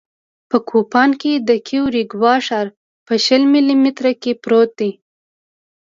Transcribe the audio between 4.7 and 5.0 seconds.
دی